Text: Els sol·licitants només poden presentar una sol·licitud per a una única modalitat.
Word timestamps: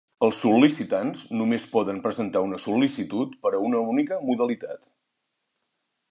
Els 0.25 0.37
sol·licitants 0.43 1.19
només 1.41 1.67
poden 1.73 1.99
presentar 2.05 2.41
una 2.45 2.59
sol·licitud 2.63 3.35
per 3.43 3.51
a 3.57 3.59
una 3.67 3.83
única 3.93 4.17
modalitat. 4.31 4.81